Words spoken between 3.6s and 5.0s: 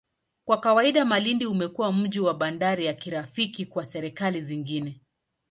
kwa serikali zingine.